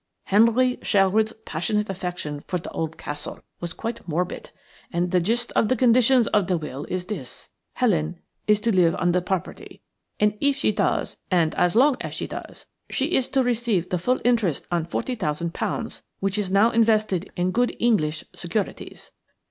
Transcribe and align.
Henry 0.23 0.79
Sherwood's 0.81 1.31
passionate 1.45 1.87
affection 1.87 2.39
for 2.39 2.57
the 2.57 2.71
old 2.71 2.97
castle 2.97 3.39
was 3.59 3.71
quite 3.71 4.07
morbid, 4.07 4.49
and 4.91 5.11
the 5.11 5.19
gist 5.19 5.51
of 5.51 5.67
the 5.67 5.75
conditions 5.75 6.25
of 6.29 6.47
the 6.47 6.57
will 6.57 6.85
is 6.85 7.05
this: 7.05 7.49
Helen 7.73 8.17
is 8.47 8.59
to 8.61 8.75
live 8.75 8.95
on 8.95 9.11
the 9.11 9.21
property, 9.21 9.83
and 10.19 10.35
if 10.41 10.55
she 10.55 10.71
does, 10.71 11.17
and 11.29 11.53
as 11.53 11.75
long 11.75 11.97
as 12.01 12.15
she 12.15 12.25
does, 12.25 12.65
she 12.89 13.13
is 13.15 13.29
to 13.29 13.43
receive 13.43 13.89
the 13.91 13.99
full 13.99 14.19
interest 14.25 14.65
on 14.71 14.85
forty 14.85 15.13
thousand 15.13 15.53
pounds, 15.53 16.01
which 16.19 16.39
is 16.39 16.49
now 16.49 16.71
invested 16.71 17.29
in 17.35 17.51
good 17.51 17.75
English 17.79 18.23
securities. 18.33 19.11